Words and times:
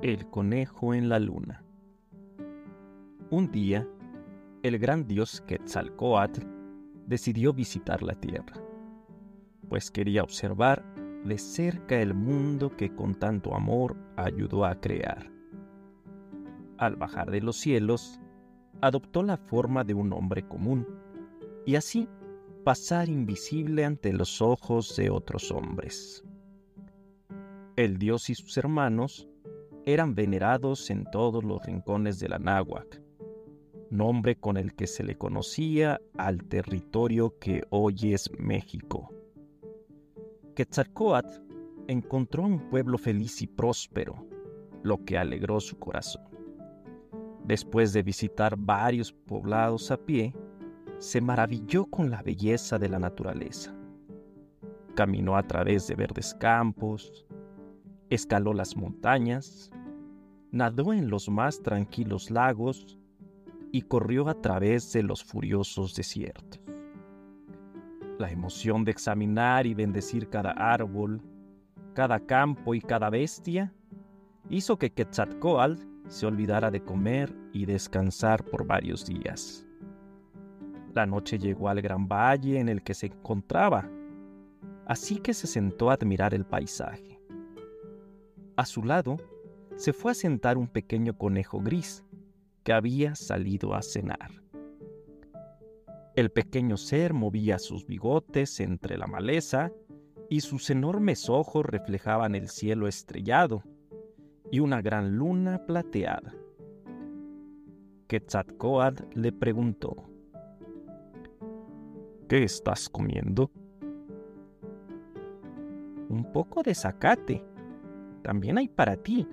El 0.00 0.30
conejo 0.30 0.94
en 0.94 1.08
la 1.08 1.18
luna. 1.18 1.64
Un 3.30 3.50
día, 3.50 3.84
el 4.62 4.78
gran 4.78 5.08
dios 5.08 5.40
Quetzalcoatl 5.40 6.42
decidió 7.08 7.52
visitar 7.52 8.04
la 8.04 8.14
tierra, 8.14 8.62
pues 9.68 9.90
quería 9.90 10.22
observar 10.22 10.84
de 11.24 11.36
cerca 11.36 12.00
el 12.00 12.14
mundo 12.14 12.76
que 12.76 12.94
con 12.94 13.16
tanto 13.16 13.56
amor 13.56 13.96
ayudó 14.16 14.64
a 14.64 14.80
crear. 14.80 15.32
Al 16.76 16.94
bajar 16.94 17.32
de 17.32 17.40
los 17.40 17.56
cielos, 17.56 18.20
adoptó 18.80 19.24
la 19.24 19.36
forma 19.36 19.82
de 19.82 19.94
un 19.94 20.12
hombre 20.12 20.46
común 20.46 20.86
y 21.66 21.74
así 21.74 22.08
pasar 22.62 23.08
invisible 23.08 23.84
ante 23.84 24.12
los 24.12 24.40
ojos 24.42 24.94
de 24.94 25.10
otros 25.10 25.50
hombres. 25.50 26.24
El 27.74 27.98
dios 27.98 28.30
y 28.30 28.36
sus 28.36 28.56
hermanos 28.56 29.27
eran 29.92 30.14
venerados 30.14 30.90
en 30.90 31.06
todos 31.10 31.42
los 31.42 31.64
rincones 31.64 32.18
de 32.18 32.28
la 32.28 32.38
náhuac, 32.38 33.00
nombre 33.88 34.36
con 34.36 34.58
el 34.58 34.74
que 34.74 34.86
se 34.86 35.02
le 35.02 35.16
conocía 35.16 35.98
al 36.18 36.44
territorio 36.44 37.38
que 37.38 37.62
hoy 37.70 38.12
es 38.12 38.30
México. 38.38 39.10
Quetzalcoatl 40.54 41.40
encontró 41.86 42.42
un 42.42 42.68
pueblo 42.68 42.98
feliz 42.98 43.40
y 43.40 43.46
próspero, 43.46 44.26
lo 44.82 45.02
que 45.06 45.16
alegró 45.16 45.58
su 45.58 45.78
corazón. 45.78 46.28
Después 47.46 47.94
de 47.94 48.02
visitar 48.02 48.58
varios 48.58 49.10
poblados 49.10 49.90
a 49.90 49.96
pie, 49.96 50.34
se 50.98 51.22
maravilló 51.22 51.86
con 51.86 52.10
la 52.10 52.20
belleza 52.22 52.78
de 52.78 52.90
la 52.90 52.98
naturaleza. 52.98 53.74
Caminó 54.94 55.38
a 55.38 55.44
través 55.44 55.86
de 55.86 55.94
verdes 55.94 56.34
campos, 56.34 57.26
escaló 58.10 58.52
las 58.52 58.76
montañas, 58.76 59.70
nadó 60.50 60.92
en 60.92 61.10
los 61.10 61.28
más 61.28 61.62
tranquilos 61.62 62.30
lagos 62.30 62.98
y 63.72 63.82
corrió 63.82 64.28
a 64.28 64.40
través 64.40 64.92
de 64.92 65.02
los 65.02 65.22
furiosos 65.22 65.94
desiertos. 65.94 66.60
La 68.18 68.30
emoción 68.30 68.84
de 68.84 68.90
examinar 68.90 69.66
y 69.66 69.74
bendecir 69.74 70.28
cada 70.28 70.50
árbol, 70.52 71.22
cada 71.94 72.18
campo 72.18 72.74
y 72.74 72.80
cada 72.80 73.10
bestia 73.10 73.72
hizo 74.48 74.78
que 74.78 74.90
Quetzalcoatl 74.90 75.82
se 76.08 76.26
olvidara 76.26 76.70
de 76.70 76.82
comer 76.82 77.34
y 77.52 77.66
descansar 77.66 78.44
por 78.44 78.66
varios 78.66 79.06
días. 79.06 79.66
La 80.94 81.06
noche 81.06 81.38
llegó 81.38 81.68
al 81.68 81.82
gran 81.82 82.08
valle 82.08 82.58
en 82.58 82.68
el 82.68 82.82
que 82.82 82.94
se 82.94 83.06
encontraba, 83.06 83.88
así 84.86 85.18
que 85.18 85.34
se 85.34 85.46
sentó 85.46 85.90
a 85.90 85.94
admirar 85.94 86.34
el 86.34 86.44
paisaje. 86.44 87.20
A 88.56 88.64
su 88.64 88.82
lado 88.82 89.18
se 89.78 89.92
fue 89.92 90.10
a 90.10 90.14
sentar 90.14 90.58
un 90.58 90.66
pequeño 90.66 91.16
conejo 91.16 91.60
gris 91.60 92.04
que 92.64 92.72
había 92.72 93.14
salido 93.14 93.74
a 93.74 93.82
cenar. 93.82 94.42
El 96.16 96.32
pequeño 96.32 96.76
ser 96.76 97.14
movía 97.14 97.60
sus 97.60 97.86
bigotes 97.86 98.58
entre 98.58 98.98
la 98.98 99.06
maleza 99.06 99.70
y 100.28 100.40
sus 100.40 100.68
enormes 100.70 101.30
ojos 101.30 101.64
reflejaban 101.64 102.34
el 102.34 102.48
cielo 102.48 102.88
estrellado 102.88 103.62
y 104.50 104.58
una 104.58 104.82
gran 104.82 105.16
luna 105.16 105.64
plateada. 105.64 106.34
Quetzalcoatl 108.08 109.04
le 109.14 109.30
preguntó, 109.30 109.94
¿Qué 112.28 112.42
estás 112.42 112.88
comiendo? 112.88 113.52
Un 116.08 116.32
poco 116.32 116.64
de 116.64 116.74
zacate. 116.74 117.44
También 118.22 118.58
hay 118.58 118.68
para 118.68 118.96
ti, 118.96 119.26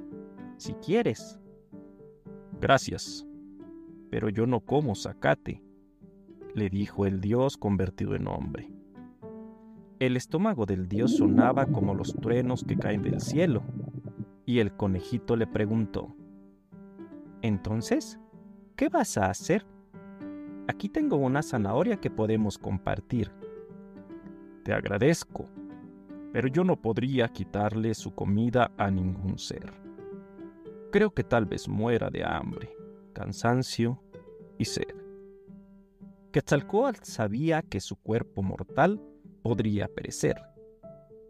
si 0.58 0.74
quieres. 0.76 1.40
Gracias, 2.60 3.28
pero 4.10 4.30
yo 4.30 4.46
no 4.48 4.62
como 4.62 4.96
zacate, 4.96 5.62
le 6.54 6.70
dijo 6.70 7.06
el 7.06 7.20
dios 7.20 7.58
convertido 7.58 8.16
en 8.16 8.28
hombre. 8.28 8.72
El 10.00 10.18
estómago 10.18 10.66
del 10.66 10.88
dios 10.88 11.18
sonaba 11.18 11.66
como 11.68 11.94
los 11.94 12.16
truenos 12.16 12.64
que 12.64 12.78
caen 12.78 13.02
del 13.02 13.22
cielo, 13.22 13.64
y 14.46 14.60
el 14.60 14.74
conejito 14.76 15.36
le 15.36 15.48
preguntó, 15.48 16.16
Entonces, 17.42 18.20
¿qué 18.76 18.90
vas 18.90 19.18
a 19.18 19.30
hacer? 19.30 19.66
Aquí 20.68 20.90
tengo 20.90 21.18
una 21.18 21.44
zanahoria 21.44 21.98
que 21.98 22.10
podemos 22.10 22.58
compartir. 22.58 23.32
Te 24.64 24.74
agradezco, 24.74 25.46
pero 26.34 26.48
yo 26.48 26.64
no 26.64 26.76
podría 26.82 27.28
quitarle 27.28 27.94
su 27.94 28.14
comida 28.14 28.72
a 28.78 28.90
ningún 28.90 29.38
ser. 29.38 29.85
Creo 30.96 31.14
que 31.14 31.26
tal 31.26 31.46
vez 31.46 31.68
muera 31.68 32.10
de 32.10 32.24
hambre, 32.24 32.74
cansancio 33.12 34.02
y 34.58 34.64
sed. 34.64 34.96
Quetzalcoatl 36.32 37.04
sabía 37.04 37.64
que 37.64 37.82
su 37.82 37.98
cuerpo 37.98 38.42
mortal 38.42 39.02
podría 39.42 39.90
perecer, 39.90 40.38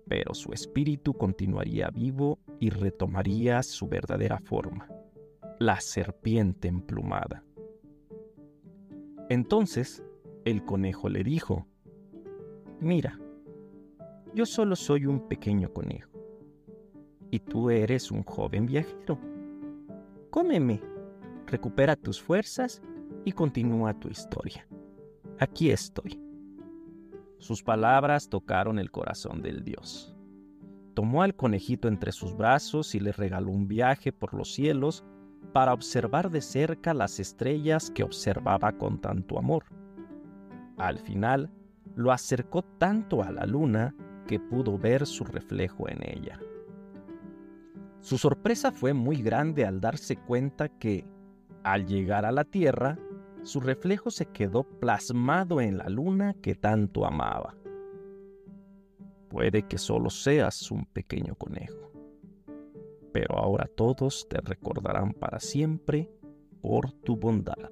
pero 0.08 0.36
su 0.36 0.54
espíritu 0.54 1.16
continuaría 1.16 1.90
vivo 1.90 2.38
y 2.60 2.70
retomaría 2.70 3.64
su 3.64 3.88
verdadera 3.88 4.38
forma, 4.38 4.88
la 5.58 5.82
serpiente 5.82 6.68
emplumada. 6.68 7.44
Entonces 9.32 10.04
el 10.44 10.64
conejo 10.64 11.10
le 11.10 11.24
dijo, 11.24 11.66
Mira, 12.80 13.20
yo 14.36 14.46
solo 14.46 14.76
soy 14.76 15.08
un 15.08 15.28
pequeño 15.28 15.74
conejo, 15.74 16.12
y 17.32 17.40
tú 17.40 17.72
eres 17.72 18.12
un 18.12 18.22
joven 18.22 18.68
viajero 18.68 19.34
Cómeme, 20.36 20.82
recupera 21.48 21.96
tus 21.96 22.22
fuerzas 22.22 22.82
y 23.24 23.32
continúa 23.32 23.98
tu 23.98 24.10
historia. 24.10 24.68
Aquí 25.40 25.72
estoy. 25.72 26.22
Sus 27.38 27.64
palabras 27.64 28.28
tocaron 28.28 28.78
el 28.78 28.92
corazón 28.92 29.42
del 29.42 29.64
dios. 29.64 30.14
Tomó 30.94 31.24
al 31.24 31.38
conejito 31.38 31.88
entre 31.88 32.12
sus 32.12 32.36
brazos 32.36 32.96
y 32.96 33.00
le 33.00 33.14
regaló 33.14 33.50
un 33.50 33.70
viaje 33.70 34.12
por 34.12 34.34
los 34.34 34.54
cielos 34.54 35.06
para 35.54 35.72
observar 35.72 36.30
de 36.30 36.42
cerca 36.42 36.94
las 36.94 37.22
estrellas 37.22 37.90
que 37.90 38.04
observaba 38.04 38.74
con 38.74 39.00
tanto 39.00 39.40
amor. 39.40 39.64
Al 40.76 41.00
final, 41.00 41.50
lo 41.96 42.12
acercó 42.12 42.62
tanto 42.62 43.24
a 43.24 43.32
la 43.32 43.46
luna 43.46 43.96
que 44.28 44.42
pudo 44.42 44.78
ver 44.78 45.06
su 45.06 45.24
reflejo 45.24 45.88
en 45.88 46.00
ella. 46.04 46.38
Su 48.06 48.20
sorpresa 48.20 48.72
fue 48.72 48.94
muy 48.94 49.24
grande 49.24 49.66
al 49.66 49.82
darse 49.82 50.16
cuenta 50.16 50.70
que, 50.70 51.08
al 51.64 51.88
llegar 51.88 52.24
a 52.24 52.32
la 52.32 52.44
Tierra, 52.44 53.00
su 53.42 53.60
reflejo 53.60 54.12
se 54.12 54.28
quedó 54.28 54.62
plasmado 54.64 55.60
en 55.60 55.80
la 55.80 55.90
luna 55.90 56.36
que 56.40 56.54
tanto 56.54 57.04
amaba. 57.04 57.56
Puede 59.28 59.64
que 59.64 59.80
solo 59.80 60.12
seas 60.12 60.70
un 60.70 60.86
pequeño 60.86 61.34
conejo, 61.34 61.92
pero 63.12 63.40
ahora 63.40 63.68
todos 63.76 64.28
te 64.30 64.40
recordarán 64.40 65.12
para 65.12 65.40
siempre 65.40 66.08
por 66.62 66.92
tu 66.92 67.16
bondad. 67.18 67.72